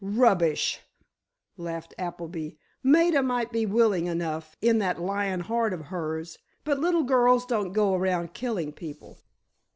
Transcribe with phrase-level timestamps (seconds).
[0.03, 0.79] "Rubbish!"
[1.57, 2.55] laughed Appleby.
[2.81, 7.93] "Maida might be willing enough, in that lion heart of hers—but little girls don't go
[7.93, 9.19] around killing people."